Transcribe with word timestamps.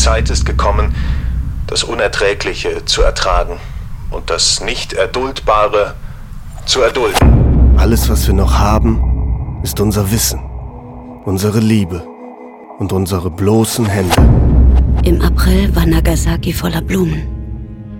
Zeit 0.00 0.30
ist 0.30 0.46
gekommen, 0.46 0.94
das 1.66 1.84
Unerträgliche 1.84 2.86
zu 2.86 3.02
ertragen 3.02 3.58
und 4.10 4.30
das 4.30 4.62
Nicht-Erduldbare 4.62 5.94
zu 6.64 6.80
erdulden. 6.80 7.76
Alles, 7.76 8.08
was 8.08 8.26
wir 8.26 8.34
noch 8.34 8.58
haben, 8.58 9.60
ist 9.62 9.78
unser 9.78 10.10
Wissen, 10.10 10.40
unsere 11.26 11.60
Liebe 11.60 12.02
und 12.78 12.94
unsere 12.94 13.30
bloßen 13.30 13.84
Hände. 13.84 14.16
Im 15.04 15.20
April 15.20 15.74
war 15.76 15.84
Nagasaki 15.84 16.54
voller 16.54 16.80
Blumen. 16.80 17.28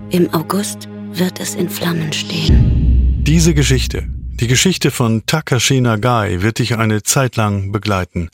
Im 0.09 0.33
August 0.33 0.89
wird 1.13 1.39
es 1.39 1.55
in 1.55 1.69
Flammen 1.69 2.15
stehen. 2.15 3.23
Diese 3.25 3.53
Geschichte, 3.53 4.09
die 4.41 4.47
Geschichte 4.47 4.91
von 4.91 5.27
Takashi 5.27 5.83
Nagai, 5.83 6.41
wird 6.41 6.61
dich 6.61 6.79
eine 6.79 7.03
Zeit 7.03 7.37
lang 7.37 7.73
begleiten. 7.73 8.31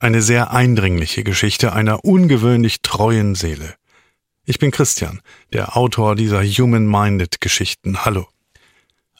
Eine 0.00 0.22
sehr 0.22 0.52
eindringliche 0.52 1.24
Geschichte 1.24 1.72
einer 1.72 2.04
ungewöhnlich 2.04 2.82
treuen 2.82 3.34
Seele. 3.34 3.74
Ich 4.44 4.60
bin 4.60 4.70
Christian, 4.70 5.20
der 5.52 5.76
Autor 5.76 6.14
dieser 6.14 6.44
Human-Minded 6.44 7.40
Geschichten. 7.40 8.04
Hallo. 8.04 8.28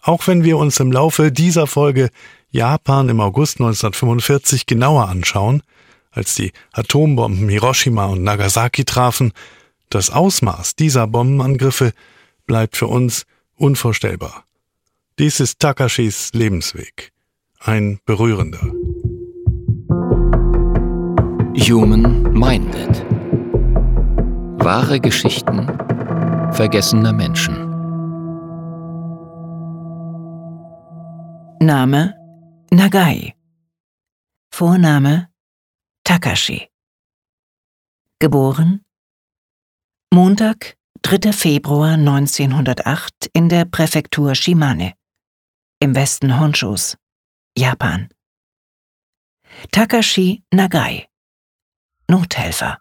Auch 0.02 0.28
wenn 0.28 0.44
wir 0.44 0.56
uns 0.56 0.78
im 0.78 0.92
Laufe 0.92 1.32
dieser 1.32 1.66
Folge 1.66 2.10
Japan 2.50 3.08
im 3.08 3.20
August 3.20 3.56
1945 3.56 4.66
genauer 4.66 5.08
anschauen, 5.08 5.64
als 6.12 6.36
die 6.36 6.52
Atombomben 6.70 7.48
Hiroshima 7.48 8.06
und 8.06 8.22
Nagasaki 8.22 8.84
trafen, 8.84 9.32
das 9.90 10.10
Ausmaß 10.10 10.76
dieser 10.76 11.08
Bombenangriffe 11.08 11.92
bleibt 12.46 12.76
für 12.76 12.86
uns 12.86 13.26
unvorstellbar. 13.56 14.44
Dies 15.18 15.40
ist 15.40 15.58
Takashis 15.58 16.30
Lebensweg. 16.34 17.10
Ein 17.58 17.98
berührender. 18.06 18.77
Human 21.60 22.22
Minded. 22.32 23.04
Wahre 24.64 25.00
Geschichten 25.00 25.66
vergessener 26.52 27.12
Menschen. 27.12 27.54
Name 31.60 32.14
Nagai. 32.70 33.34
Vorname 34.54 35.28
Takashi. 36.04 36.68
Geboren 38.20 38.84
Montag, 40.14 40.76
3. 41.02 41.32
Februar 41.32 41.94
1908 41.94 43.30
in 43.32 43.48
der 43.48 43.64
Präfektur 43.64 44.36
Shimane 44.36 44.94
im 45.80 45.96
Westen 45.96 46.38
Honshus, 46.38 46.96
Japan. 47.56 48.08
Takashi 49.72 50.44
Nagai 50.54 51.07
Nothelfer 52.10 52.78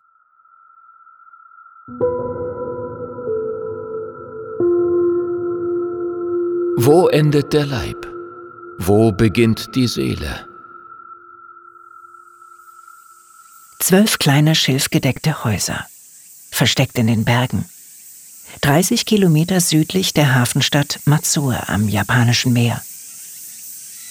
Wo 6.78 7.10
endet 7.10 7.52
der 7.52 7.66
Leib? 7.66 8.08
Wo 8.78 9.12
beginnt 9.12 9.76
die 9.76 9.88
Seele? 9.88 10.48
Zwölf 13.80 14.18
kleine 14.18 14.56
schilfgedeckte 14.56 15.44
Häuser, 15.44 15.86
versteckt 16.52 16.98
in 16.98 17.08
den 17.08 17.26
Bergen. 17.26 17.66
30 18.62 19.06
Kilometer 19.06 19.60
südlich 19.60 20.14
der 20.14 20.36
Hafenstadt 20.36 21.02
Matsue 21.06 21.68
am 21.68 21.90
japanischen 21.90 22.54
Meer. 22.54 22.82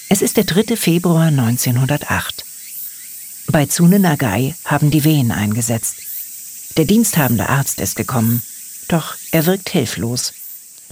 Es 0.08 0.22
ist 0.22 0.36
der 0.36 0.44
3. 0.44 0.76
Februar 0.76 1.26
1908. 1.26 2.45
Bei 3.48 3.66
Tsune 3.66 3.98
Nagai 3.98 4.54
haben 4.64 4.90
die 4.90 5.04
Wehen 5.04 5.30
eingesetzt. 5.30 5.96
Der 6.76 6.84
diensthabende 6.84 7.48
Arzt 7.48 7.80
ist 7.80 7.96
gekommen, 7.96 8.42
doch 8.88 9.14
er 9.30 9.46
wirkt 9.46 9.70
hilflos. 9.70 10.34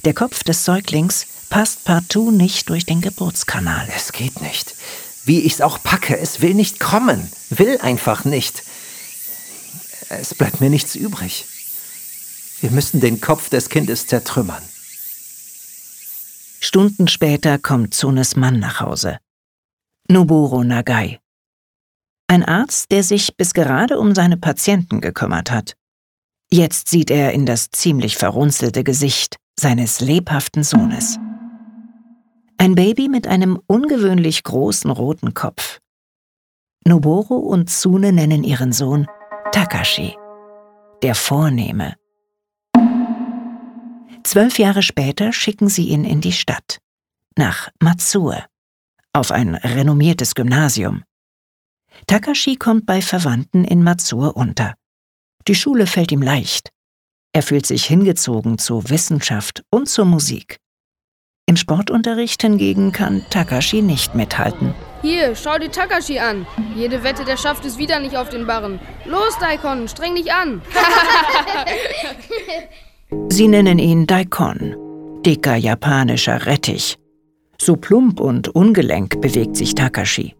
Der 0.05 0.15
Kopf 0.15 0.45
des 0.45 0.65
Säuglings 0.65 1.27
passt 1.51 1.85
partout 1.85 2.31
nicht 2.31 2.69
durch 2.69 2.87
den 2.87 3.01
Geburtskanal. 3.01 3.89
Es 3.95 4.13
geht 4.13 4.41
nicht. 4.41 4.75
Wie 5.25 5.41
ich's 5.41 5.61
auch 5.61 5.83
packe, 5.83 6.19
es 6.19 6.41
will 6.41 6.55
nicht 6.55 6.81
kommen. 6.81 7.31
Will 7.51 7.79
einfach 7.79 8.25
nicht. 8.25 8.63
Es 10.09 10.35
bleibt 10.35 10.61
mir 10.61 10.71
nichts 10.71 10.95
übrig. 10.95 11.47
Wir 12.61 12.71
müssen 12.71 13.01
den 13.01 13.21
Kopf 13.21 13.49
des 13.49 13.69
Kindes 13.69 14.07
zertrümmern. 14.07 14.63
Stunden 16.61 17.09
später 17.09 17.59
kommt 17.59 17.95
Tsunes 17.95 18.37
Mann 18.37 18.59
nach 18.59 18.81
Hause. 18.81 19.19
Noburo 20.09 20.65
Nagai. 20.65 21.19
Ein 22.27 22.45
Arzt, 22.45 22.91
der 22.91 23.03
sich 23.03 23.37
bis 23.37 23.55
gerade 23.55 23.99
um 23.99 24.15
seine 24.15 24.37
Patienten 24.37 25.01
gekümmert 25.01 25.51
hat. 25.51 25.75
Jetzt 26.51 26.89
sieht 26.89 27.11
er 27.11 27.33
in 27.33 27.47
das 27.47 27.71
ziemlich 27.71 28.17
verrunzelte 28.17 28.85
Gesicht 28.85 29.37
seines 29.59 30.01
lebhaften 30.01 30.63
Sohnes. 30.63 31.19
Ein 32.59 32.75
Baby 32.75 33.09
mit 33.09 33.27
einem 33.27 33.61
ungewöhnlich 33.67 34.43
großen 34.43 34.91
roten 34.91 35.35
Kopf. 35.35 35.81
Noboro 36.87 37.37
und 37.37 37.71
Tsune 37.71 38.13
nennen 38.13 38.45
ihren 38.45 38.73
Sohn 38.73 39.07
Takashi, 39.53 40.17
der 41.03 41.15
Vornehme. 41.15 41.95
Zwölf 44.23 44.59
Jahre 44.59 44.83
später 44.83 45.33
schicken 45.33 45.69
sie 45.69 45.89
ihn 45.89 46.05
in 46.05 46.21
die 46.21 46.33
Stadt, 46.33 46.79
nach 47.37 47.71
Matsue, 47.81 48.43
auf 49.13 49.31
ein 49.31 49.55
renommiertes 49.55 50.35
Gymnasium. 50.35 51.05
Takashi 52.07 52.57
kommt 52.57 52.87
bei 52.87 53.01
Verwandten 53.01 53.65
in 53.65 53.83
Matsue 53.83 54.33
unter. 54.33 54.75
Die 55.47 55.55
Schule 55.55 55.87
fällt 55.87 56.13
ihm 56.13 56.23
leicht. 56.23 56.71
Er 57.33 57.43
fühlt 57.43 57.67
sich 57.67 57.85
hingezogen 57.85 58.59
zu 58.59 58.89
Wissenschaft 58.89 59.65
und 59.71 59.89
zur 59.89 60.05
Musik. 60.05 60.59
Im 61.47 61.57
Sportunterricht 61.57 62.41
hingegen 62.41 62.93
kann 62.93 63.23
Takashi 63.29 63.83
nicht 63.83 64.15
mithalten. 64.15 64.75
Hier, 65.03 65.37
schau 65.37 65.59
dir 65.59 65.71
Takashi 65.71 66.19
an. 66.19 66.47
Jede 66.75 67.03
Wette, 67.03 67.25
der 67.25 67.37
schafft 67.37 67.67
es 67.67 67.77
wieder 67.77 68.01
nicht 68.01 68.17
auf 68.17 68.31
den 68.31 68.47
Barren. 68.47 68.81
Los, 69.05 69.39
Daikon, 69.39 69.87
streng 69.89 70.15
dich 70.15 70.33
an. 70.33 70.63
Sie 73.29 73.49
nennen 73.49 73.79
ihn 73.79 74.07
Daikon, 74.07 74.77
dicker 75.27 75.57
japanischer 75.57 76.47
Rettich. 76.47 76.97
So 77.61 77.77
plump 77.77 78.21
und 78.21 78.49
ungelenk 78.49 79.21
bewegt 79.21 79.57
sich 79.57 79.75
Takashi. 79.75 80.35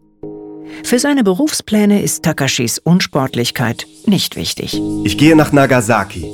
Für 0.83 0.99
seine 0.99 1.23
Berufspläne 1.23 2.01
ist 2.01 2.23
Takashis 2.23 2.79
Unsportlichkeit 2.79 3.87
nicht 4.05 4.35
wichtig. 4.35 4.79
Ich 5.03 5.17
gehe 5.17 5.35
nach 5.35 5.51
Nagasaki. 5.51 6.25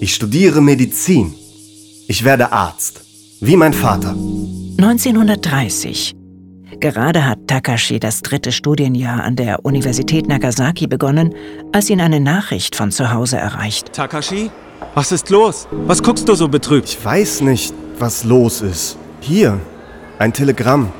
Ich 0.00 0.14
studiere 0.14 0.60
Medizin. 0.60 1.34
Ich 2.08 2.24
werde 2.24 2.52
Arzt. 2.52 3.00
Wie 3.40 3.56
mein 3.56 3.72
Vater. 3.72 4.14
1930. 4.78 6.14
Gerade 6.80 7.24
hat 7.26 7.46
Takashi 7.46 8.00
das 8.00 8.22
dritte 8.22 8.52
Studienjahr 8.52 9.22
an 9.22 9.36
der 9.36 9.64
Universität 9.64 10.26
Nagasaki 10.26 10.86
begonnen, 10.86 11.34
als 11.72 11.88
ihn 11.88 12.00
eine 12.00 12.20
Nachricht 12.20 12.74
von 12.74 12.90
zu 12.90 13.12
Hause 13.12 13.36
erreicht. 13.36 13.92
Takashi? 13.92 14.50
Was 14.94 15.12
ist 15.12 15.30
los? 15.30 15.66
Was 15.70 16.02
guckst 16.02 16.28
du 16.28 16.34
so 16.34 16.48
betrübt? 16.48 16.88
Ich 16.88 17.04
weiß 17.04 17.42
nicht, 17.42 17.72
was 17.98 18.24
los 18.24 18.60
ist. 18.60 18.98
Hier, 19.20 19.60
ein 20.18 20.32
Telegramm 20.32 20.92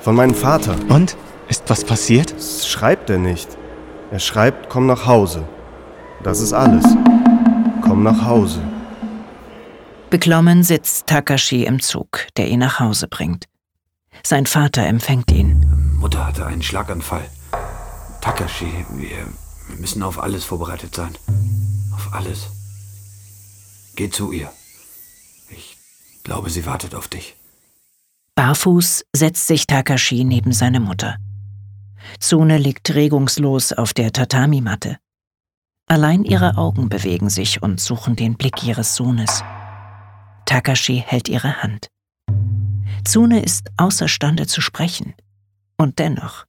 von 0.00 0.14
meinem 0.14 0.34
Vater. 0.34 0.76
Und? 0.88 1.16
Ist 1.50 1.64
was 1.66 1.84
passiert? 1.84 2.32
Das 2.32 2.68
schreibt 2.68 3.10
er 3.10 3.18
nicht. 3.18 3.58
Er 4.12 4.20
schreibt, 4.20 4.70
komm 4.70 4.86
nach 4.86 5.06
Hause. 5.06 5.46
Das 6.22 6.40
ist 6.40 6.52
alles. 6.52 6.84
Komm 7.82 8.04
nach 8.04 8.24
Hause. 8.24 8.62
Beklommen 10.10 10.62
sitzt 10.62 11.08
Takashi 11.08 11.64
im 11.64 11.80
Zug, 11.80 12.28
der 12.36 12.46
ihn 12.48 12.60
nach 12.60 12.78
Hause 12.78 13.08
bringt. 13.08 13.46
Sein 14.22 14.46
Vater 14.46 14.86
empfängt 14.86 15.32
ihn. 15.32 15.96
Mutter 15.98 16.24
hatte 16.24 16.46
einen 16.46 16.62
Schlaganfall. 16.62 17.26
Takashi, 18.20 18.86
wir 18.90 19.26
müssen 19.76 20.04
auf 20.04 20.22
alles 20.22 20.44
vorbereitet 20.44 20.94
sein. 20.94 21.16
Auf 21.92 22.12
alles. 22.12 22.46
Geh 23.96 24.08
zu 24.08 24.30
ihr. 24.30 24.52
Ich 25.50 25.76
glaube, 26.22 26.48
sie 26.48 26.64
wartet 26.64 26.94
auf 26.94 27.08
dich. 27.08 27.34
Barfuß 28.36 29.04
setzt 29.14 29.48
sich 29.48 29.66
Takashi 29.66 30.22
neben 30.22 30.52
seine 30.52 30.78
Mutter. 30.78 31.16
Tsune 32.18 32.58
liegt 32.58 32.94
regungslos 32.94 33.72
auf 33.72 33.92
der 33.92 34.12
Tatami-Matte. 34.12 34.98
Allein 35.86 36.24
ihre 36.24 36.56
Augen 36.56 36.88
bewegen 36.88 37.30
sich 37.30 37.62
und 37.62 37.80
suchen 37.80 38.16
den 38.16 38.36
Blick 38.36 38.62
ihres 38.62 38.94
Sohnes. 38.94 39.42
Takashi 40.46 41.02
hält 41.04 41.28
ihre 41.28 41.62
Hand. 41.62 41.88
Tsune 43.04 43.42
ist 43.42 43.68
außerstande 43.76 44.46
zu 44.46 44.60
sprechen. 44.60 45.14
Und 45.76 45.98
dennoch, 45.98 46.44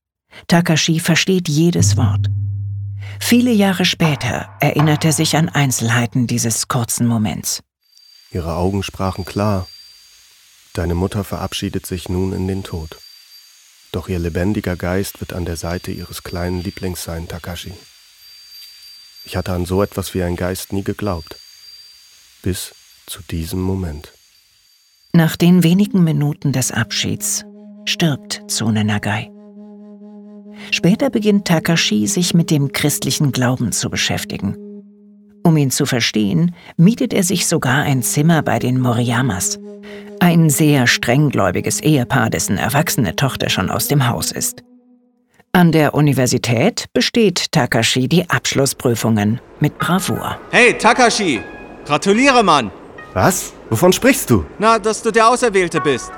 Takashi 0.47 0.99
versteht 0.99 1.47
jedes 1.47 1.97
Wort. 1.97 2.27
Viele 3.19 3.51
Jahre 3.51 3.85
später 3.85 4.49
erinnert 4.59 5.05
er 5.05 5.11
sich 5.11 5.35
an 5.37 5.49
Einzelheiten 5.49 6.27
dieses 6.27 6.67
kurzen 6.67 7.07
Moments. 7.07 7.63
Ihre 8.31 8.55
Augen 8.55 8.83
sprachen 8.83 9.25
klar. 9.25 9.67
Deine 10.73 10.95
Mutter 10.95 11.23
verabschiedet 11.23 11.85
sich 11.85 12.09
nun 12.09 12.31
in 12.33 12.47
den 12.47 12.63
Tod. 12.63 12.97
Doch 13.91 14.07
ihr 14.07 14.19
lebendiger 14.19 14.75
Geist 14.75 15.19
wird 15.19 15.33
an 15.33 15.45
der 15.45 15.57
Seite 15.57 15.91
ihres 15.91 16.23
kleinen 16.23 16.63
Lieblings 16.63 17.03
sein, 17.03 17.27
Takashi. 17.27 17.73
Ich 19.25 19.35
hatte 19.35 19.51
an 19.51 19.65
so 19.65 19.83
etwas 19.83 20.13
wie 20.13 20.23
ein 20.23 20.35
Geist 20.35 20.73
nie 20.73 20.83
geglaubt. 20.83 21.35
Bis 22.41 22.73
zu 23.05 23.21
diesem 23.29 23.61
Moment. 23.61 24.13
Nach 25.13 25.35
den 25.35 25.63
wenigen 25.63 26.03
Minuten 26.03 26.53
des 26.53 26.71
Abschieds 26.71 27.43
stirbt 27.85 28.43
Tsune 28.47 28.85
Nagai. 28.85 29.29
Später 30.71 31.09
beginnt 31.09 31.47
Takashi 31.47 32.07
sich 32.07 32.33
mit 32.33 32.49
dem 32.49 32.71
christlichen 32.71 33.31
Glauben 33.31 33.71
zu 33.71 33.89
beschäftigen. 33.89 34.55
Um 35.43 35.57
ihn 35.57 35.71
zu 35.71 35.85
verstehen, 35.85 36.55
mietet 36.77 37.13
er 37.13 37.23
sich 37.23 37.47
sogar 37.47 37.83
ein 37.83 38.03
Zimmer 38.03 38.41
bei 38.43 38.59
den 38.59 38.79
Moriyamas, 38.79 39.59
ein 40.31 40.49
sehr 40.49 40.87
strenggläubiges 40.87 41.81
Ehepaar, 41.81 42.29
dessen 42.29 42.57
erwachsene 42.57 43.17
Tochter 43.17 43.49
schon 43.49 43.69
aus 43.69 43.89
dem 43.89 44.07
Haus 44.07 44.31
ist. 44.31 44.63
An 45.51 45.73
der 45.73 45.93
Universität 45.93 46.85
besteht 46.93 47.51
Takashi 47.51 48.07
die 48.07 48.29
Abschlussprüfungen 48.29 49.41
mit 49.59 49.77
Bravour. 49.77 50.39
Hey, 50.51 50.77
Takashi! 50.77 51.41
Gratuliere, 51.85 52.43
Mann! 52.43 52.71
Was? 53.13 53.51
Wovon 53.69 53.91
sprichst 53.91 54.29
du? 54.29 54.45
Na, 54.57 54.79
dass 54.79 55.01
du 55.01 55.11
der 55.11 55.27
Auserwählte 55.27 55.81
bist. 55.81 56.13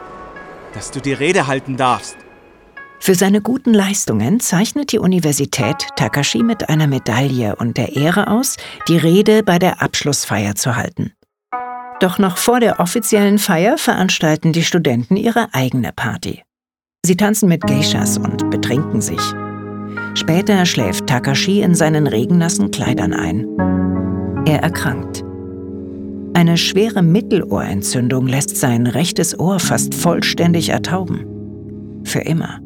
Dass 0.76 0.92
du 0.92 1.00
die 1.00 1.14
Rede 1.14 1.48
halten 1.48 1.76
darfst. 1.76 2.16
Für 3.00 3.16
seine 3.16 3.42
guten 3.42 3.74
Leistungen 3.74 4.40
zeichnet 4.40 4.92
die 4.92 5.00
Universität 5.00 5.88
Takashi 5.96 6.44
mit 6.44 6.70
einer 6.70 6.86
Medaille 6.86 7.56
und 7.56 7.78
der 7.78 7.96
Ehre 7.96 8.28
aus, 8.28 8.58
die 8.88 8.98
Rede 8.98 9.42
bei 9.42 9.58
der 9.58 9.82
Abschlussfeier 9.82 10.54
zu 10.54 10.76
halten. 10.76 11.14
Doch 12.04 12.20
noch 12.20 12.36
vor 12.36 12.60
der 12.60 12.82
offiziellen 12.82 13.40
Feier 13.40 13.78
veranstalten 13.78 14.52
die 14.52 14.64
Studenten 14.64 15.16
ihre 15.16 15.54
eigene 15.54 15.94
Party. 15.96 16.42
Sie 17.06 17.16
tanzen 17.16 17.48
mit 17.48 17.62
Geishas 17.62 18.18
und 18.18 18.50
betrinken 18.50 19.00
sich. 19.00 19.22
Später 20.14 20.66
schläft 20.66 21.08
Takashi 21.08 21.62
in 21.62 21.76
seinen 21.76 22.06
regennassen 22.06 22.72
Kleidern 22.72 23.14
ein. 23.14 23.48
Er 24.46 24.62
erkrankt. 24.62 25.24
Eine 26.34 26.58
schwere 26.58 27.04
Mittelohrentzündung 27.04 28.28
lässt 28.28 28.58
sein 28.58 28.86
rechtes 28.86 29.40
Ohr 29.40 29.62
fast 29.62 29.96
vollständig 29.96 30.68
ertauben. 30.68 32.02
Für 32.04 32.20
immer. 32.20 32.60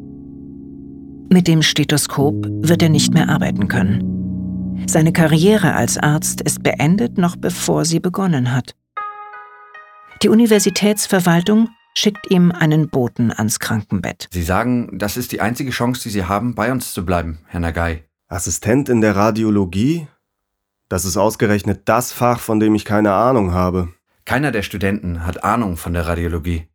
Mit 1.30 1.46
dem 1.46 1.62
Stethoskop 1.62 2.44
wird 2.50 2.82
er 2.82 2.88
nicht 2.88 3.14
mehr 3.14 3.28
arbeiten 3.28 3.68
können. 3.68 4.82
Seine 4.88 5.12
Karriere 5.12 5.74
als 5.74 5.96
Arzt 5.96 6.40
ist 6.40 6.64
beendet, 6.64 7.18
noch 7.18 7.36
bevor 7.36 7.84
sie 7.84 8.00
begonnen 8.00 8.52
hat. 8.52 8.74
Die 10.22 10.28
Universitätsverwaltung 10.28 11.68
schickt 11.94 12.28
ihm 12.28 12.50
einen 12.50 12.88
Boten 12.88 13.30
ans 13.30 13.60
Krankenbett. 13.60 14.28
Sie 14.32 14.42
sagen, 14.42 14.98
das 14.98 15.16
ist 15.16 15.30
die 15.30 15.40
einzige 15.40 15.70
Chance, 15.70 16.02
die 16.02 16.10
Sie 16.10 16.24
haben, 16.24 16.56
bei 16.56 16.72
uns 16.72 16.92
zu 16.92 17.06
bleiben, 17.06 17.38
Herr 17.46 17.60
Nagai. 17.60 18.02
Assistent 18.26 18.88
in 18.88 19.00
der 19.00 19.14
Radiologie? 19.14 20.08
Das 20.88 21.04
ist 21.04 21.16
ausgerechnet 21.16 21.82
das 21.84 22.12
Fach, 22.12 22.40
von 22.40 22.58
dem 22.58 22.74
ich 22.74 22.84
keine 22.84 23.12
Ahnung 23.12 23.52
habe. 23.52 23.90
Keiner 24.24 24.50
der 24.50 24.62
Studenten 24.62 25.24
hat 25.24 25.44
Ahnung 25.44 25.76
von 25.76 25.92
der 25.92 26.08
Radiologie. 26.08 26.66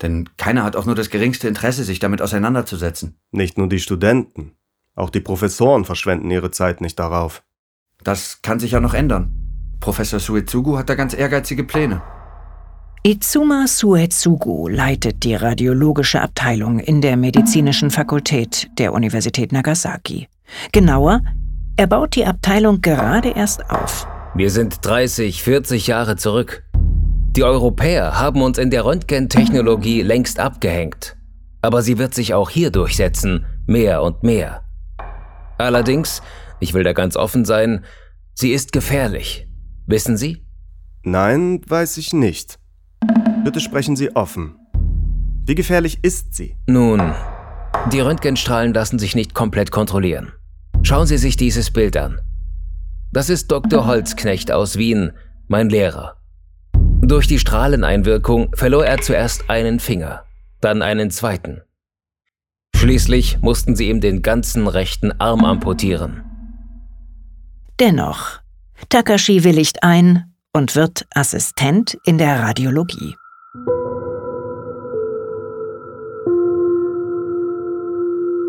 Denn 0.00 0.30
keiner 0.38 0.64
hat 0.64 0.74
auch 0.74 0.86
nur 0.86 0.94
das 0.94 1.10
geringste 1.10 1.48
Interesse, 1.48 1.84
sich 1.84 1.98
damit 1.98 2.22
auseinanderzusetzen. 2.22 3.18
Nicht 3.30 3.58
nur 3.58 3.68
die 3.68 3.80
Studenten. 3.80 4.56
Auch 4.94 5.10
die 5.10 5.20
Professoren 5.20 5.84
verschwenden 5.84 6.30
ihre 6.30 6.50
Zeit 6.50 6.80
nicht 6.80 6.98
darauf. 6.98 7.42
Das 8.02 8.40
kann 8.40 8.58
sich 8.58 8.70
ja 8.70 8.80
noch 8.80 8.94
ändern. 8.94 9.32
Professor 9.80 10.18
Suetsugu 10.18 10.78
hat 10.78 10.88
da 10.88 10.94
ganz 10.94 11.12
ehrgeizige 11.12 11.62
Pläne. 11.62 12.00
Izuma 13.06 13.68
Suetsugu 13.68 14.66
leitet 14.66 15.22
die 15.22 15.36
radiologische 15.36 16.20
Abteilung 16.20 16.80
in 16.80 17.00
der 17.00 17.16
medizinischen 17.16 17.92
Fakultät 17.92 18.68
der 18.78 18.92
Universität 18.92 19.52
Nagasaki. 19.52 20.26
Genauer, 20.72 21.20
er 21.76 21.86
baut 21.86 22.16
die 22.16 22.26
Abteilung 22.26 22.80
gerade 22.80 23.28
erst 23.28 23.70
auf. 23.70 24.08
Wir 24.34 24.50
sind 24.50 24.84
30, 24.84 25.40
40 25.40 25.86
Jahre 25.86 26.16
zurück. 26.16 26.64
Die 27.36 27.44
Europäer 27.44 28.18
haben 28.18 28.42
uns 28.42 28.58
in 28.58 28.70
der 28.70 28.84
Röntgentechnologie 28.84 30.02
längst 30.02 30.40
abgehängt. 30.40 31.16
Aber 31.62 31.82
sie 31.82 31.98
wird 31.98 32.12
sich 32.12 32.34
auch 32.34 32.50
hier 32.50 32.72
durchsetzen, 32.72 33.46
mehr 33.68 34.02
und 34.02 34.24
mehr. 34.24 34.64
Allerdings, 35.58 36.22
ich 36.58 36.74
will 36.74 36.82
da 36.82 36.92
ganz 36.92 37.16
offen 37.16 37.44
sein, 37.44 37.84
sie 38.34 38.50
ist 38.50 38.72
gefährlich. 38.72 39.46
Wissen 39.86 40.16
Sie? 40.16 40.44
Nein, 41.04 41.60
weiß 41.68 41.98
ich 41.98 42.12
nicht. 42.12 42.58
Bitte 43.44 43.60
sprechen 43.60 43.96
Sie 43.96 44.14
offen. 44.14 44.56
Wie 45.44 45.54
gefährlich 45.54 46.00
ist 46.02 46.34
sie? 46.34 46.56
Nun, 46.66 47.14
die 47.92 48.00
Röntgenstrahlen 48.00 48.74
lassen 48.74 48.98
sich 48.98 49.14
nicht 49.14 49.34
komplett 49.34 49.70
kontrollieren. 49.70 50.32
Schauen 50.82 51.06
Sie 51.06 51.18
sich 51.18 51.36
dieses 51.36 51.70
Bild 51.70 51.96
an. 51.96 52.20
Das 53.12 53.30
ist 53.30 53.52
Dr. 53.52 53.86
Holzknecht 53.86 54.50
aus 54.50 54.76
Wien, 54.76 55.12
mein 55.46 55.68
Lehrer. 55.68 56.16
Durch 57.00 57.28
die 57.28 57.38
Strahleneinwirkung 57.38 58.50
verlor 58.54 58.84
er 58.84 59.00
zuerst 59.00 59.48
einen 59.48 59.78
Finger, 59.78 60.24
dann 60.60 60.82
einen 60.82 61.10
zweiten. 61.10 61.62
Schließlich 62.74 63.38
mussten 63.40 63.76
sie 63.76 63.88
ihm 63.88 64.00
den 64.00 64.22
ganzen 64.22 64.66
rechten 64.66 65.12
Arm 65.20 65.44
amputieren. 65.44 66.24
Dennoch, 67.78 68.40
Takashi 68.88 69.44
willigt 69.44 69.82
ein 69.82 70.34
und 70.56 70.74
wird 70.74 71.06
Assistent 71.10 71.98
in 72.04 72.16
der 72.16 72.40
Radiologie. 72.40 73.14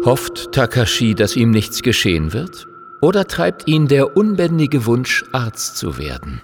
Hofft 0.05 0.53
Takashi, 0.53 1.15
dass 1.15 1.35
ihm 1.35 1.51
nichts 1.51 1.81
geschehen 1.81 2.31
wird? 2.31 2.65
Oder 3.01 3.27
treibt 3.27 3.67
ihn 3.67 3.89
der 3.89 4.15
unbändige 4.15 4.85
Wunsch, 4.85 5.25
Arzt 5.33 5.75
zu 5.75 5.97
werden? 5.97 6.41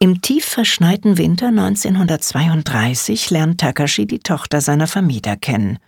Im 0.00 0.22
tief 0.22 0.44
verschneiten 0.44 1.16
Winter 1.16 1.46
1932 1.46 3.30
lernt 3.30 3.60
Takashi 3.60 4.06
die 4.06 4.18
Tochter 4.18 4.60
seiner 4.60 4.88
Vermieter 4.88 5.36
kennen, 5.36 5.78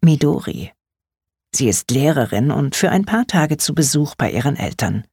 Midori. 0.00 0.72
Sie 1.54 1.68
ist 1.68 1.90
Lehrerin 1.90 2.50
und 2.50 2.74
für 2.74 2.88
ein 2.88 3.04
paar 3.04 3.26
Tage 3.26 3.58
zu 3.58 3.74
Besuch 3.74 4.14
bei 4.14 4.30
ihren 4.30 4.56
Eltern. 4.56 5.04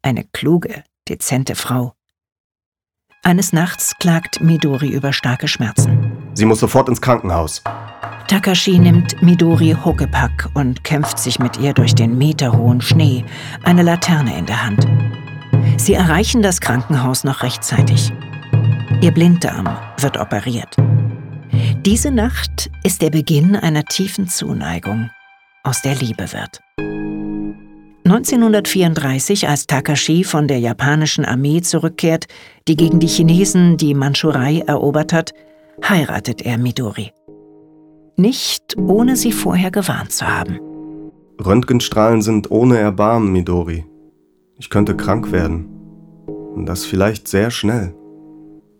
Eine 0.00 0.24
kluge, 0.24 0.84
dezente 1.10 1.54
Frau. 1.56 1.92
Eines 3.22 3.52
Nachts 3.52 3.94
klagt 3.98 4.40
Midori 4.40 4.88
über 4.88 5.12
starke 5.12 5.46
Schmerzen. 5.48 6.12
Sie 6.34 6.46
muss 6.46 6.60
sofort 6.60 6.88
ins 6.88 7.02
Krankenhaus. 7.02 7.62
Takashi 8.28 8.78
nimmt 8.78 9.20
Midori 9.20 9.76
Huckepack 9.84 10.48
und 10.54 10.84
kämpft 10.84 11.18
sich 11.18 11.38
mit 11.38 11.58
ihr 11.58 11.74
durch 11.74 11.94
den 11.94 12.16
meterhohen 12.16 12.80
Schnee, 12.80 13.24
eine 13.64 13.82
Laterne 13.82 14.38
in 14.38 14.46
der 14.46 14.64
Hand. 14.64 14.86
Sie 15.76 15.94
erreichen 15.94 16.40
das 16.40 16.60
Krankenhaus 16.60 17.24
noch 17.24 17.42
rechtzeitig. 17.42 18.12
Ihr 19.02 19.10
Blinddarm 19.10 19.68
wird 19.98 20.16
operiert. 20.16 20.76
Diese 21.84 22.10
Nacht 22.10 22.70
ist 22.84 23.02
der 23.02 23.10
Beginn 23.10 23.56
einer 23.56 23.84
tiefen 23.84 24.28
Zuneigung, 24.28 25.10
aus 25.64 25.82
der 25.82 25.96
Liebe 25.96 26.32
wird. 26.32 26.60
1934, 28.10 29.46
als 29.46 29.68
Takashi 29.68 30.24
von 30.24 30.48
der 30.48 30.58
japanischen 30.58 31.24
Armee 31.24 31.60
zurückkehrt, 31.60 32.26
die 32.66 32.76
gegen 32.76 32.98
die 32.98 33.06
Chinesen 33.06 33.76
die 33.76 33.94
Mandschurei 33.94 34.64
erobert 34.66 35.12
hat, 35.12 35.32
heiratet 35.88 36.42
er 36.42 36.58
Midori. 36.58 37.12
Nicht 38.16 38.76
ohne 38.76 39.14
sie 39.14 39.30
vorher 39.30 39.70
gewarnt 39.70 40.10
zu 40.10 40.26
haben. 40.26 40.58
Röntgenstrahlen 41.38 42.20
sind 42.20 42.50
ohne 42.50 42.78
Erbarmen, 42.78 43.30
Midori. 43.32 43.84
Ich 44.58 44.70
könnte 44.70 44.96
krank 44.96 45.30
werden. 45.30 45.68
Und 46.26 46.66
das 46.66 46.84
vielleicht 46.84 47.28
sehr 47.28 47.52
schnell. 47.52 47.94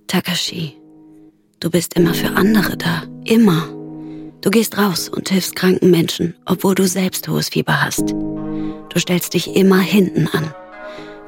Takashi, 0.08 0.76
du 1.60 1.70
bist 1.70 1.94
immer 1.94 2.14
für 2.14 2.34
andere 2.36 2.76
da. 2.76 3.04
Immer. 3.24 3.79
Du 4.40 4.50
gehst 4.50 4.78
raus 4.78 5.08
und 5.08 5.28
hilfst 5.28 5.54
kranken 5.54 5.90
Menschen, 5.90 6.34
obwohl 6.46 6.74
du 6.74 6.86
selbst 6.86 7.28
hohes 7.28 7.50
Fieber 7.50 7.82
hast. 7.82 8.10
Du 8.10 8.98
stellst 8.98 9.34
dich 9.34 9.54
immer 9.54 9.80
hinten 9.80 10.28
an. 10.28 10.54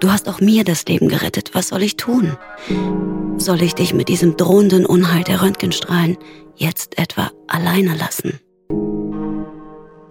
Du 0.00 0.11
hast 0.11 0.28
auch 0.28 0.40
mir 0.40 0.64
das 0.64 0.87
Leben 0.87 1.09
gerettet. 1.09 1.50
Was 1.52 1.69
soll 1.69 1.83
ich 1.83 1.97
tun? 1.97 2.37
Soll 3.37 3.62
ich 3.62 3.75
dich 3.75 3.92
mit 3.95 4.09
diesem 4.09 4.37
drohenden 4.37 4.87
Unheil 4.87 5.25
der 5.25 5.42
Röntgenstrahlen 5.42 6.16
jetzt 6.57 6.99
etwa 6.99 7.31
alleine 7.49 7.95
lassen? 7.97 8.40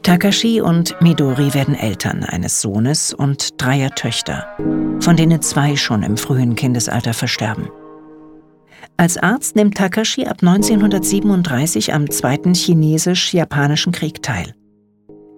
Takashi 0.04 0.62
und 0.62 1.00
Midori 1.02 1.54
werden 1.54 1.76
Eltern 1.76 2.24
eines 2.24 2.62
Sohnes 2.62 3.14
und 3.14 3.62
dreier 3.62 3.92
Töchter, 3.92 4.48
von 5.00 5.16
denen 5.16 5.42
zwei 5.42 5.76
schon 5.76 6.04
im 6.04 6.18
frühen 6.18 6.56
Kindesalter 6.56 7.14
versterben. 7.14 7.70
Als 9.02 9.18
Arzt 9.18 9.56
nimmt 9.56 9.78
Takashi 9.78 10.26
ab 10.28 10.44
1937 10.44 11.92
am 11.92 12.12
Zweiten 12.12 12.54
Chinesisch-Japanischen 12.54 13.92
Krieg 13.92 14.22
teil. 14.22 14.54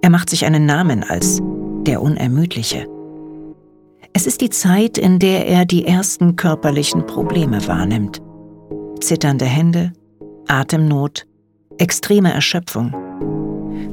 Er 0.01 0.09
macht 0.09 0.29
sich 0.29 0.43
einen 0.43 0.65
Namen 0.65 1.05
als 1.05 1.39
der 1.87 2.01
Unermüdliche. 2.01 2.87
Es 4.11 4.27
ist 4.27 4.41
die 4.41 4.49
Zeit, 4.49 4.97
in 4.97 5.17
der 5.17 5.47
er 5.47 5.63
die 5.63 5.87
ersten 5.87 6.35
körperlichen 6.35 7.05
Probleme 7.05 7.65
wahrnimmt. 7.65 8.21
Zitternde 8.99 9.45
Hände, 9.45 9.93
Atemnot, 10.49 11.25
extreme 11.77 12.33
Erschöpfung. 12.33 12.93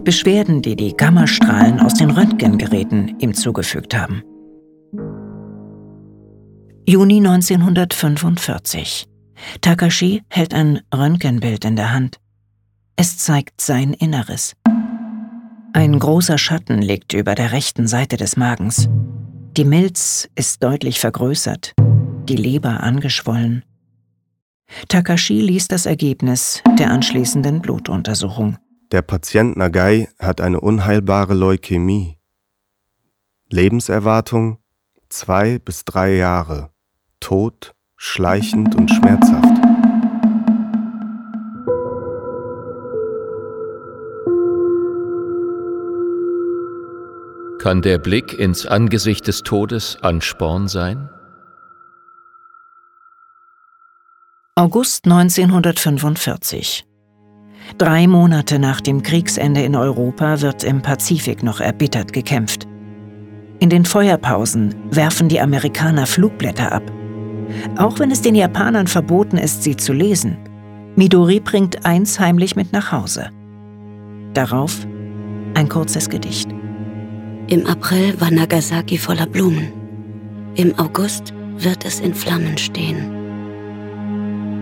Beschwerden, 0.03 0.63
die 0.63 0.75
die 0.75 0.97
Gammastrahlen 0.97 1.79
aus 1.79 1.95
den 1.95 2.11
Röntgengeräten 2.11 3.21
ihm 3.21 3.35
zugefügt 3.35 3.97
haben. 3.97 4.25
Juni 6.89 7.19
1945. 7.19 9.10
Takashi 9.61 10.23
hält 10.29 10.55
ein 10.55 10.81
Röntgenbild 10.95 11.65
in 11.65 11.77
der 11.77 11.93
Hand. 11.93 12.19
Es 12.97 13.19
zeigt 13.19 13.61
sein 13.61 13.95
Inneres. 13.95 14.55
Ein 15.73 15.99
großer 15.99 16.37
Schatten 16.37 16.83
liegt 16.83 17.13
über 17.13 17.35
der 17.35 17.53
rechten 17.53 17.87
Seite 17.87 18.17
des 18.17 18.37
Magens. 18.37 18.89
Die 19.57 19.65
Milz 19.65 20.29
ist 20.35 20.63
deutlich 20.63 21.01
vergrößert, 21.01 21.75
die 22.29 22.37
Leber 22.37 22.81
angeschwollen. 22.83 23.65
Takashi 24.89 25.41
liest 25.41 25.73
das 25.73 25.87
Ergebnis 25.87 26.63
der 26.79 26.91
anschließenden 26.91 27.61
Blutuntersuchung. 27.61 28.59
Der 28.93 29.03
Patient 29.03 29.57
Nagai 29.57 30.09
hat 30.19 30.41
eine 30.41 30.61
unheilbare 30.61 31.35
Leukämie. 31.35 32.19
Lebenserwartung 33.49 34.59
zwei 35.09 35.59
bis 35.59 35.85
drei 35.85 36.15
Jahre. 36.17 36.71
Tod, 37.21 37.75
schleichend 38.03 38.75
und 38.77 38.91
schmerzhaft. 38.91 39.45
Kann 47.59 47.83
der 47.83 47.99
Blick 47.99 48.33
ins 48.33 48.65
Angesicht 48.65 49.27
des 49.27 49.43
Todes 49.43 49.99
Ansporn 50.01 50.67
sein? 50.67 51.11
August 54.55 55.05
1945. 55.05 56.87
Drei 57.77 58.07
Monate 58.07 58.59
nach 58.59 58.81
dem 58.81 59.03
Kriegsende 59.03 59.63
in 59.63 59.77
Europa 59.77 60.41
wird 60.41 60.65
im 60.65 60.81
Pazifik 60.81 61.43
noch 61.43 61.61
erbittert 61.61 62.15
gekämpft. 62.15 62.67
In 63.59 63.69
den 63.69 63.85
Feuerpausen 63.85 64.75
werfen 64.91 65.29
die 65.29 65.41
Amerikaner 65.41 66.07
Flugblätter 66.07 66.73
ab. 66.73 67.00
Auch 67.77 67.99
wenn 67.99 68.11
es 68.11 68.23
den 68.23 68.35
Japanern 68.35 68.87
verboten 68.87 69.39
ist, 69.39 69.63
sie 69.63 69.77
zu 69.77 69.93
lesen, 69.93 70.37
Midori 70.97 71.41
bringt 71.41 71.87
eins 71.87 72.19
heimlich 72.21 72.57
mit 72.57 72.73
nach 72.73 72.93
Hause. 72.93 73.31
Darauf 74.35 74.87
ein 75.55 75.69
kurzes 75.69 76.09
Gedicht. 76.09 76.51
Im 77.49 77.67
April 77.67 78.21
war 78.21 78.31
Nagasaki 78.31 78.99
voller 78.99 79.27
Blumen. 79.27 79.73
Im 80.55 80.79
August 80.79 81.35
wird 81.57 81.85
es 81.85 82.01
in 82.01 82.15
Flammen 82.15 82.57
stehen. 82.59 83.21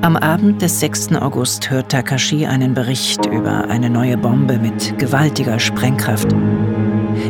Am 0.01 0.17
Abend 0.17 0.63
des 0.63 0.81
6. 0.81 1.13
August 1.17 1.71
hört 1.71 1.91
Takashi 1.91 2.47
einen 2.47 2.73
Bericht 2.73 3.27
über 3.27 3.69
eine 3.69 3.91
neue 3.91 4.17
Bombe 4.17 4.59
mit 4.59 4.97
gewaltiger 4.99 5.59
Sprengkraft. 5.59 6.29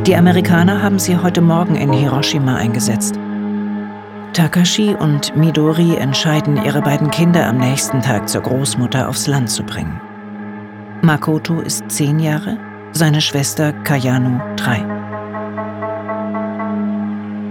Die 0.06 0.14
Amerikaner 0.14 0.82
haben 0.82 0.98
sie 0.98 1.16
heute 1.16 1.40
Morgen 1.40 1.76
in 1.76 1.92
Hiroshima 1.92 2.56
eingesetzt. 2.56 3.18
Takashi 4.38 4.94
und 4.94 5.34
Midori 5.36 5.96
entscheiden, 5.96 6.64
ihre 6.64 6.80
beiden 6.80 7.10
Kinder 7.10 7.44
am 7.48 7.56
nächsten 7.58 8.00
Tag 8.00 8.28
zur 8.28 8.42
Großmutter 8.42 9.08
aufs 9.08 9.26
Land 9.26 9.50
zu 9.50 9.64
bringen. 9.64 10.00
Makoto 11.02 11.60
ist 11.60 11.82
zehn 11.90 12.20
Jahre, 12.20 12.56
seine 12.92 13.20
Schwester 13.20 13.72
Kayanu 13.82 14.38
drei. 14.54 14.78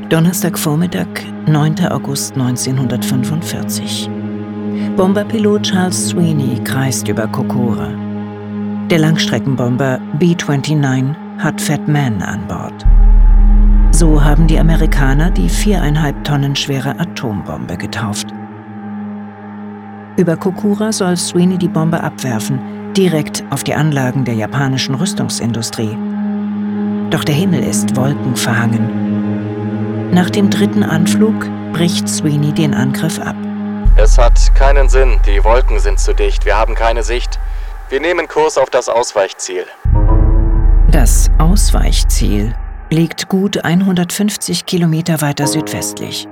Donnerstagvormittag, 0.08 1.08
9. 1.48 1.88
August 1.90 2.36
1945. 2.38 4.10
Bomberpilot 4.96 5.64
Charles 5.64 6.12
Sweeney 6.12 6.64
kreist 6.64 7.10
über 7.10 7.28
Kokura. 7.28 7.90
Der 8.90 9.00
Langstreckenbomber 9.00 10.00
B-29 10.20 11.14
hat 11.40 11.60
Fat 11.60 11.86
Man 11.90 12.22
an 12.22 12.48
Bord. 12.48 12.86
So 13.98 14.24
haben 14.24 14.46
die 14.48 14.60
Amerikaner 14.60 15.32
die 15.32 15.50
viereinhalb 15.50 16.24
Tonnen 16.24 16.56
schwere 16.56 17.00
Atombombe 17.00 17.78
getauft. 17.78 18.28
Über 20.18 20.38
Kokura 20.38 20.92
soll 20.92 21.18
Sweeney 21.18 21.58
die 21.58 21.68
Bombe 21.68 22.02
abwerfen, 22.04 22.94
direkt 22.94 23.44
auf 23.50 23.64
die 23.64 23.74
Anlagen 23.74 24.24
der 24.24 24.36
japanischen 24.36 24.96
Rüstungsindustrie. 24.96 25.98
Doch 27.10 27.24
der 27.24 27.36
Himmel 27.36 27.64
ist 27.64 27.96
wolkenverhangen 27.96 29.18
nach 30.18 30.32
dem 30.32 30.50
dritten 30.50 30.84
Anflug 30.84 31.48
bricht 31.74 32.10
Sweeney 32.10 32.52
den 32.52 32.74
Angriff 32.74 33.20
ab. 33.20 33.36
Es 33.98 34.18
hat 34.18 34.56
keinen 34.56 34.90
Sinn, 34.90 35.20
die 35.28 35.44
Wolken 35.44 35.80
sind 35.80 36.00
zu 36.00 36.14
dicht, 36.14 36.44
wir 36.44 36.58
haben 36.58 36.74
keine 36.74 37.04
Sicht. 37.04 37.40
Wir 37.90 38.02
nehmen 38.02 38.28
Kurs 38.28 38.58
auf 38.58 38.72
das 38.72 38.90
Ausweichziel. 38.90 39.66
Das 40.90 41.30
Ausweichziel 41.38 42.56
liegt 42.90 43.28
gut 43.28 43.64
150 43.64 44.66
Kilometer 44.66 45.22
weiter 45.22 45.48
südwestlich. 45.48 46.28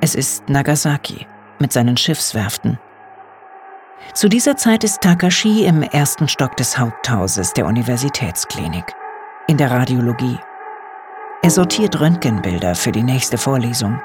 Es 0.00 0.14
ist 0.14 0.48
Nagasaki 0.48 1.26
mit 1.58 1.72
seinen 1.72 1.96
Schiffswerften. 1.96 2.78
Zu 4.14 4.28
dieser 4.28 4.56
Zeit 4.56 4.84
ist 4.84 5.00
Takashi 5.00 5.64
im 5.64 5.82
ersten 5.82 6.28
Stock 6.28 6.56
des 6.56 6.78
Haupthauses 6.78 7.52
der 7.52 7.66
Universitätsklinik, 7.66 8.84
in 9.48 9.56
der 9.56 9.70
Radiologie. 9.70 10.38
Er 11.42 11.50
sortiert 11.50 11.98
Röntgenbilder 12.00 12.74
für 12.74 12.92
die 12.92 13.02
nächste 13.02 13.38
Vorlesung. 13.38 14.00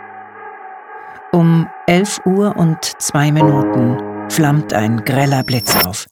Um 1.31 1.67
11 1.87 2.21
Uhr 2.25 2.55
und 2.55 2.83
zwei 2.99 3.31
Minuten 3.31 3.97
flammt 4.29 4.73
ein 4.73 5.03
greller 5.03 5.43
Blitz 5.43 5.75
auf. 5.85 6.07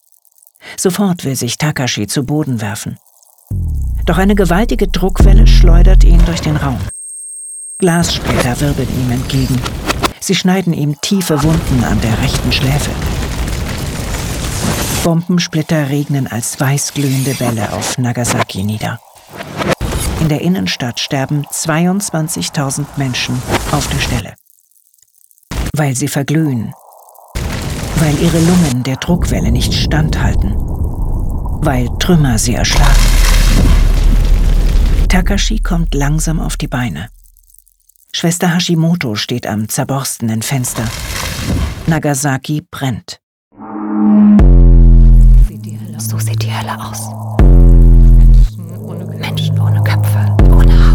Sofort 0.77 1.25
will 1.25 1.35
sich 1.35 1.57
Takashi 1.57 2.07
zu 2.07 2.25
Boden 2.25 2.61
werfen. 2.61 2.97
Doch 4.05 4.17
eine 4.17 4.35
gewaltige 4.35 4.87
Druckwelle 4.87 5.47
schleudert 5.47 6.03
ihn 6.03 6.23
durch 6.25 6.41
den 6.41 6.57
Raum. 6.57 6.79
Glassplitter 7.77 8.59
wirbeln 8.59 8.89
ihm 8.89 9.11
entgegen. 9.11 9.59
Sie 10.19 10.35
schneiden 10.35 10.73
ihm 10.73 10.99
tiefe 11.01 11.41
Wunden 11.43 11.83
an 11.83 11.99
der 12.01 12.21
rechten 12.21 12.51
Schläfe. 12.51 12.91
Bombensplitter 15.03 15.89
regnen 15.89 16.27
als 16.27 16.59
weißglühende 16.59 17.33
Bälle 17.33 17.73
auf 17.73 17.97
Nagasaki 17.97 18.63
nieder. 18.63 18.99
In 20.19 20.29
der 20.29 20.41
Innenstadt 20.41 20.99
sterben 20.99 21.45
22.000 21.47 22.85
Menschen 22.97 23.41
auf 23.71 23.87
der 23.87 23.97
Stelle. 23.97 24.33
Weil 25.75 25.95
sie 25.95 26.07
verglühen. 26.07 26.73
Weil 27.95 28.15
ihre 28.21 28.39
Lungen 28.39 28.83
der 28.83 28.97
Druckwelle 28.97 29.51
nicht 29.51 29.73
standhalten. 29.73 30.53
Weil 31.63 31.89
Trümmer 31.97 32.37
sie 32.37 32.53
erschlagen. 32.53 33.10
Takashi 35.11 35.59
kommt 35.59 35.93
langsam 35.93 36.39
auf 36.39 36.55
die 36.55 36.69
Beine. 36.69 37.09
Schwester 38.13 38.55
Hashimoto 38.55 39.15
steht 39.15 39.45
am 39.45 39.67
zerborstenen 39.67 40.41
Fenster. 40.41 40.89
Nagasaki 41.85 42.65
brennt. 42.71 43.19
So 45.97 46.17
sieht 46.17 46.41
die 46.41 46.49
Hölle 46.49 46.79
aus. 46.79 47.09
Menschen 49.19 49.59
ohne 49.59 49.83
Köpfe, 49.83 50.33
ohne 50.49 50.91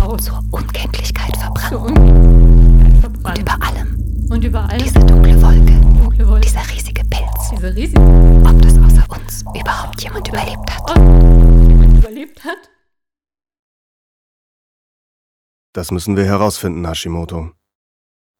Haut, 0.00 0.22
zur 0.22 0.42
Unkenntlichkeit 0.50 1.36
verbrannt. 1.36 1.98
Und 2.00 3.38
über 3.38 3.58
allem, 3.60 4.28
Und 4.30 4.44
über 4.44 4.64
allem 4.66 4.82
diese 4.82 5.00
dunkle 5.00 5.42
Wolke, 5.42 6.40
dieser 6.40 6.66
riesige 6.70 7.04
Pilz. 7.04 7.50
Diese 7.52 7.74
riesige 7.76 8.00
Ob 8.00 8.62
das 8.62 8.78
außer 8.78 9.04
uns 9.10 9.44
überhaupt 9.60 10.02
jemand 10.02 10.26
überlebt 10.26 10.70
hat. 10.74 10.96
jemand 10.96 11.98
überlebt 11.98 12.42
hat. 12.42 12.77
Das 15.78 15.92
müssen 15.92 16.16
wir 16.16 16.24
herausfinden, 16.24 16.84
Hashimoto. 16.88 17.52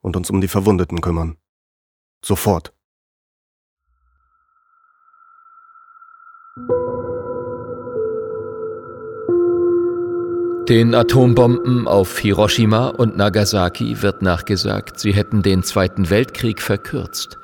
Und 0.00 0.16
uns 0.16 0.28
um 0.28 0.40
die 0.40 0.48
Verwundeten 0.48 1.00
kümmern. 1.00 1.36
Sofort. 2.20 2.72
Den 10.68 10.96
Atombomben 10.96 11.86
auf 11.86 12.18
Hiroshima 12.18 12.88
und 12.88 13.16
Nagasaki 13.16 14.02
wird 14.02 14.20
nachgesagt, 14.20 14.98
sie 14.98 15.12
hätten 15.12 15.42
den 15.42 15.62
Zweiten 15.62 16.10
Weltkrieg 16.10 16.60
verkürzt. 16.60 17.38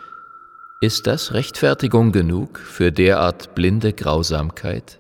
Ist 0.80 1.06
das 1.06 1.34
Rechtfertigung 1.34 2.10
genug 2.10 2.58
für 2.58 2.90
derart 2.90 3.54
blinde 3.54 3.92
Grausamkeit? 3.92 4.98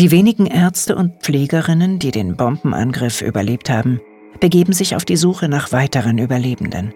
Die 0.00 0.10
wenigen 0.10 0.46
Ärzte 0.46 0.96
und 0.96 1.20
Pflegerinnen, 1.20 1.98
die 1.98 2.10
den 2.10 2.34
Bombenangriff 2.34 3.20
überlebt 3.20 3.68
haben, 3.68 4.00
begeben 4.40 4.72
sich 4.72 4.96
auf 4.96 5.04
die 5.04 5.18
Suche 5.18 5.46
nach 5.46 5.72
weiteren 5.72 6.16
Überlebenden. 6.16 6.94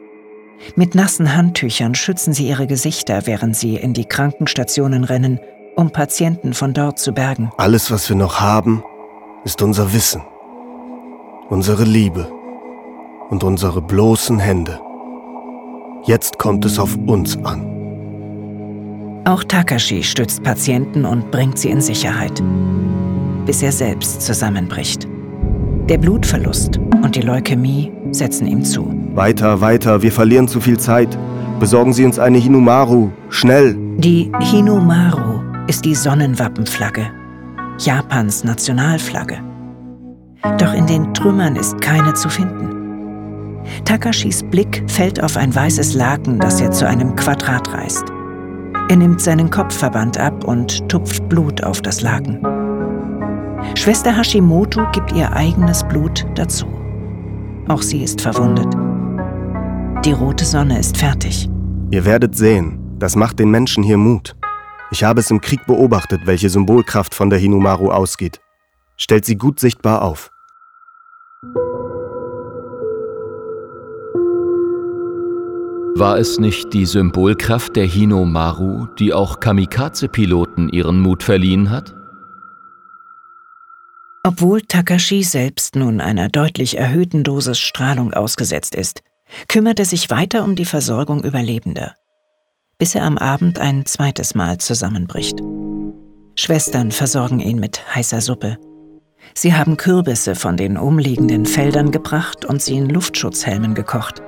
Mit 0.75 0.95
nassen 0.95 1.37
Handtüchern 1.37 1.95
schützen 1.95 2.33
sie 2.33 2.49
ihre 2.49 2.67
Gesichter, 2.67 3.27
während 3.27 3.57
sie 3.57 3.77
in 3.77 3.93
die 3.93 4.07
Krankenstationen 4.07 5.05
rennen, 5.05 5.39
um 5.77 5.91
Patienten 5.91 6.55
von 6.55 6.73
dort 6.73 6.99
zu 6.99 7.13
bergen. 7.13 7.53
Alles, 7.59 7.91
was 7.91 8.09
wir 8.09 8.17
noch 8.17 8.41
haben, 8.41 8.83
ist 9.45 9.61
unser 9.61 9.93
Wissen, 9.93 10.23
unsere 11.51 11.85
Liebe 11.85 12.33
und 13.29 13.45
unsere 13.45 13.83
bloßen 13.83 14.39
Hände. 14.39 14.81
Jetzt 16.05 16.39
kommt 16.39 16.65
es 16.65 16.79
auf 16.79 16.97
uns 17.07 17.37
an. 17.45 17.84
Auch 19.27 19.43
Takashi 19.43 20.03
stützt 20.03 20.43
Patienten 20.43 21.07
und 21.07 21.31
bringt 21.31 21.59
sie 21.59 21.71
in 21.71 21.81
Sicherheit, 21.81 22.43
bis 23.47 23.63
er 23.63 23.73
selbst 23.73 24.21
zusammenbricht. 24.21 25.09
Der 25.89 25.97
Blutverlust 25.97 26.79
und 27.03 27.17
die 27.17 27.23
Leukämie 27.23 27.91
setzen 28.11 28.47
ihm 28.47 28.63
zu. 28.63 28.87
Weiter, 29.15 29.63
weiter, 29.63 30.03
wir 30.03 30.13
verlieren 30.13 30.47
zu 30.47 30.61
viel 30.61 30.79
Zeit. 30.79 31.19
Besorgen 31.59 31.95
Sie 31.95 32.05
uns 32.05 32.19
eine 32.19 32.37
Hinumaru, 32.37 33.11
schnell! 33.31 33.77
Die 33.97 34.31
Hinumaru 34.41 35.41
ist 35.69 35.87
die 35.87 35.95
Sonnenwappenflagge, 35.95 37.07
Japans 37.79 38.45
Nationalflagge. 38.45 39.39
Doch 40.59 40.75
in 40.75 40.87
den 40.87 41.15
Trümmern 41.15 41.57
ist 41.57 41.81
keine 41.81 42.13
zu 42.13 42.29
finden. 42.29 43.63
Takashis 43.87 44.43
Blick 44.43 44.85
fällt 44.87 45.23
auf 45.23 45.39
ein 45.39 45.55
weißes 45.55 45.95
Laken, 45.95 46.39
das 46.41 46.61
er 46.61 46.71
zu 46.71 46.87
einem 46.87 47.17
Quadrat 47.17 47.73
reißt. 47.73 48.14
Er 48.89 48.97
nimmt 48.97 49.23
seinen 49.23 49.49
Kopfverband 49.49 50.19
ab 50.19 50.45
und 50.45 50.87
tupft 50.91 51.27
Blut 51.31 51.65
auf 51.65 51.81
das 51.81 52.03
Laken. 52.03 52.41
Schwester 53.77 54.15
Hashimoto 54.15 54.87
gibt 54.93 55.13
ihr 55.13 55.33
eigenes 55.33 55.83
Blut 55.85 56.27
dazu. 56.35 56.67
Auch 57.69 57.81
sie 57.81 58.05
ist 58.05 58.21
verwundet. 58.21 58.69
Die 60.05 60.13
rote 60.13 60.45
Sonne 60.45 60.79
ist 60.79 60.99
fertig. 60.99 61.49
Ihr 61.91 62.05
werdet 62.05 62.37
sehen, 62.37 62.79
das 62.99 63.17
macht 63.17 63.39
den 63.39 63.51
Menschen 63.51 63.83
hier 63.83 63.97
Mut. 63.97 64.37
Ich 64.91 65.03
habe 65.03 65.21
es 65.21 65.31
im 65.31 65.41
Krieg 65.41 65.65
beobachtet, 65.67 66.27
welche 66.27 66.51
Symbolkraft 66.51 67.15
von 67.15 67.31
der 67.31 67.39
Hinumaru 67.39 67.91
ausgeht. 67.91 68.41
Stellt 68.99 69.25
sie 69.25 69.37
gut 69.37 69.61
sichtbar 69.61 70.03
auf. 70.03 70.31
War 75.97 76.19
es 76.19 76.41
nicht 76.41 76.73
die 76.73 76.87
Symbolkraft 76.87 77.77
der 77.77 77.87
Hinomaru, 77.87 78.87
die 78.99 79.13
auch 79.13 79.39
Kamikaze-Piloten 79.39 80.69
ihren 80.69 80.99
Mut 80.99 81.23
verliehen 81.23 81.71
hat? 81.71 81.95
Obwohl 84.25 84.63
Takashi 84.63 85.23
selbst 85.23 85.77
nun 85.77 86.01
einer 86.01 86.29
deutlich 86.29 86.79
erhöhten 86.79 87.23
Dosis 87.23 87.61
Strahlung 87.61 88.13
ausgesetzt 88.13 88.75
ist, 88.75 89.03
kümmert 89.47 89.79
er 89.79 89.85
sich 89.85 90.11
weiter 90.11 90.43
um 90.43 90.57
die 90.57 90.65
Versorgung 90.65 91.23
Überlebender, 91.23 91.95
bis 92.77 92.97
er 92.97 93.05
am 93.05 93.17
Abend 93.17 93.61
ein 93.61 93.87
zweites 93.87 94.35
Mal 94.35 94.59
zusammenbricht. 94.59 95.39
Schwestern 96.35 96.91
versorgen 96.91 97.39
ihn 97.39 97.61
mit 97.61 97.95
heißer 97.95 98.21
Suppe. 98.21 98.59
Sie 99.33 99.55
haben 99.55 99.77
Kürbisse 99.77 100.35
von 100.35 100.57
den 100.57 100.77
umliegenden 100.77 101.47
Feldern 101.47 101.93
gebracht 101.93 102.45
und 102.45 102.61
sie 102.61 102.79
in 102.79 102.89
Luftschutzhelmen 102.89 103.75
gekocht. 103.75 104.23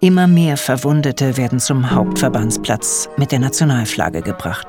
Immer 0.00 0.28
mehr 0.28 0.56
Verwundete 0.56 1.36
werden 1.36 1.58
zum 1.58 1.90
Hauptverbandsplatz 1.90 3.08
mit 3.16 3.32
der 3.32 3.40
Nationalflagge 3.40 4.22
gebracht. 4.22 4.68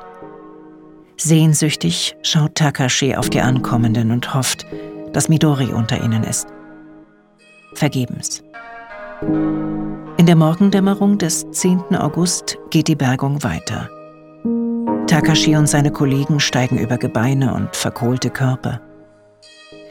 Sehnsüchtig 1.18 2.16
schaut 2.24 2.56
Takashi 2.56 3.16
auf 3.16 3.30
die 3.30 3.40
Ankommenden 3.40 4.10
und 4.10 4.34
hofft, 4.34 4.66
dass 5.14 5.30
Midori 5.30 5.72
unter 5.72 6.04
ihnen 6.04 6.24
ist. 6.24 6.48
Vergebens. 7.76 8.42
In 10.18 10.26
der 10.26 10.36
Morgendämmerung 10.36 11.20
des 11.20 11.46
10. 11.52 11.96
August 11.96 12.58
geht 12.72 12.88
die 12.88 12.96
Bergung 12.96 13.44
weiter. 13.44 13.88
Takashi 15.06 15.56
und 15.56 15.68
seine 15.68 15.92
Kollegen 15.92 16.40
steigen 16.40 16.80
über 16.80 16.98
Gebeine 16.98 17.54
und 17.54 17.76
verkohlte 17.76 18.32
Körper. 18.32 18.82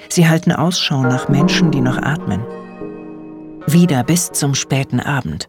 Sie 0.08 0.28
halten 0.28 0.50
Ausschau 0.50 1.02
nach 1.02 1.28
Menschen, 1.28 1.70
die 1.70 1.80
noch 1.80 1.98
atmen. 1.98 2.40
Wieder 3.70 4.02
bis 4.02 4.32
zum 4.32 4.54
späten 4.54 4.98
Abend. 4.98 5.46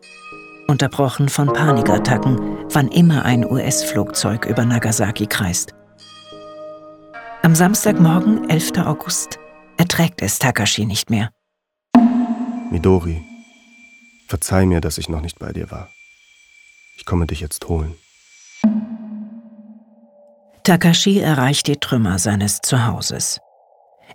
Unterbrochen 0.67 1.29
von 1.29 1.53
Panikattacken, 1.53 2.57
wann 2.69 2.89
immer 2.89 3.23
ein 3.23 3.45
US-Flugzeug 3.45 4.45
über 4.45 4.65
Nagasaki 4.65 5.25
kreist. 5.25 5.73
Am 7.43 7.55
Samstagmorgen, 7.55 8.49
11. 8.49 8.73
August, 8.85 9.39
erträgt 9.77 10.21
es 10.21 10.37
Takashi 10.37 10.85
nicht 10.85 11.09
mehr. 11.09 11.29
Midori, 12.69 13.23
verzeih 14.27 14.65
mir, 14.65 14.81
dass 14.81 14.97
ich 14.97 15.07
noch 15.07 15.21
nicht 15.21 15.39
bei 15.39 15.53
dir 15.53 15.71
war. 15.71 15.87
Ich 16.97 17.05
komme 17.05 17.25
dich 17.25 17.39
jetzt 17.39 17.69
holen. 17.69 17.95
Takashi 20.65 21.19
erreicht 21.19 21.67
die 21.67 21.77
Trümmer 21.77 22.19
seines 22.19 22.59
Zuhauses. 22.59 23.39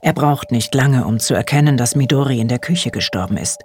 Er 0.02 0.12
braucht 0.12 0.50
nicht 0.50 0.74
lange, 0.74 1.06
um 1.06 1.18
zu 1.18 1.32
erkennen, 1.32 1.78
dass 1.78 1.96
Midori 1.96 2.38
in 2.38 2.48
der 2.48 2.58
Küche 2.58 2.90
gestorben 2.90 3.38
ist. 3.38 3.62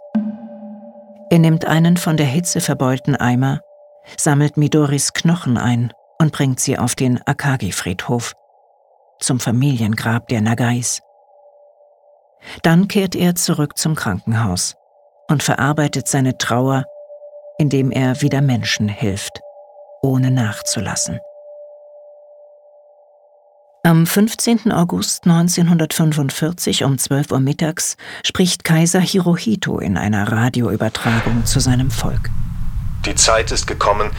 Er 1.32 1.40
nimmt 1.40 1.66
einen 1.66 1.98
von 1.98 2.18
der 2.18 2.26
Hitze 2.26 2.60
verbeulten 2.60 3.16
Eimer, 3.16 3.62
sammelt 4.18 4.58
Midoris 4.58 5.14
Knochen 5.14 5.58
ein 5.58 5.94
und 6.20 6.32
bringt 6.32 6.60
sie 6.60 6.78
auf 6.78 6.96
den 6.96 7.22
Akagi-Friedhof, 7.22 8.34
zum 9.20 9.40
Familiengrab 9.40 10.28
der 10.28 10.42
Nagais. 10.42 11.02
Dann 12.64 12.88
kehrt 12.88 13.16
er 13.16 13.36
zurück 13.36 13.78
zum 13.78 13.96
Krankenhaus 13.96 14.76
und 15.28 15.44
verarbeitet 15.44 16.08
seine 16.08 16.38
Trauer, 16.38 16.86
indem 17.58 17.92
er 17.92 18.22
wieder 18.22 18.42
Menschen 18.42 18.88
hilft, 18.88 19.40
ohne 20.02 20.32
nachzulassen. 20.32 21.20
Am 23.90 24.06
15. 24.06 24.72
August 24.72 25.26
1945 25.26 26.84
um 26.84 27.00
12 27.00 27.32
Uhr 27.32 27.40
mittags 27.40 27.98
spricht 28.24 28.64
Kaiser 28.64 29.00
Hirohito 29.00 29.80
in 29.80 29.98
einer 29.98 30.32
Radioübertragung 30.32 31.48
zu 31.48 31.60
seinem 31.60 31.90
Volk. 31.90 32.30
Die 33.08 33.16
Zeit 33.16 33.52
ist 33.52 33.66
gekommen, 33.66 34.12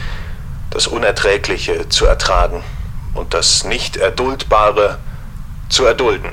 das 0.71 0.87
Unerträgliche 0.87 1.87
zu 1.87 2.05
ertragen 2.05 2.61
und 3.13 3.33
das 3.33 3.63
Nicht-Erduldbare 3.63 4.99
zu 5.69 5.85
erdulden. 5.85 6.31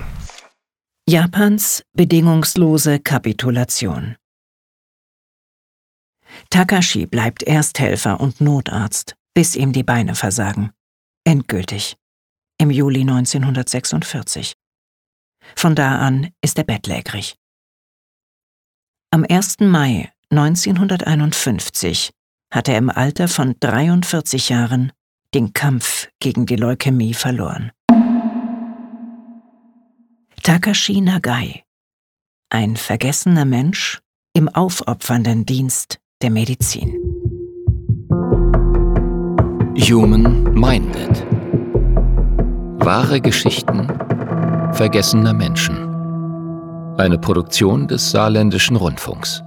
Japans 1.09 1.85
bedingungslose 1.93 2.99
Kapitulation. 2.99 4.17
Takashi 6.51 7.07
bleibt 7.07 7.45
Ersthelfer 7.45 8.19
und 8.19 8.41
Notarzt, 8.41 9.15
bis 9.33 9.55
ihm 9.55 9.73
die 9.73 9.85
Beine 9.85 10.17
versagen. 10.17 10.73
Endgültig 11.23 11.97
im 12.59 12.71
Juli 12.71 13.01
1946. 13.01 14.55
Von 15.57 15.75
da 15.75 15.99
an 15.99 16.31
ist 16.43 16.59
er 16.59 16.65
bettlägerig. 16.65 17.37
Am 19.11 19.25
1. 19.29 19.61
Mai 19.61 20.13
1951 20.31 22.11
hat 22.53 22.69
er 22.69 22.77
im 22.77 22.91
Alter 22.91 23.29
von 23.29 23.55
43 23.61 24.51
Jahren 24.51 24.93
den 25.35 25.53
Kampf 25.53 26.09
gegen 26.21 26.47
die 26.47 26.57
Leukämie 26.57 27.15
verloren. 27.15 27.71
Takashi 30.43 31.01
Nagai, 31.01 31.65
ein 32.51 32.77
vergessener 32.77 33.45
Mensch 33.45 34.01
im 34.35 34.49
aufopfernden 34.49 35.45
Dienst 35.45 35.99
der 36.23 36.31
Medizin. 36.31 36.95
Human 39.77 40.43
Minded 40.55 41.27
Wahre 42.81 43.21
Geschichten 43.21 43.89
vergessener 44.73 45.35
Menschen. 45.35 46.95
Eine 46.97 47.19
Produktion 47.19 47.89
des 47.89 48.11
Saarländischen 48.11 48.77
Rundfunks. 48.77 49.43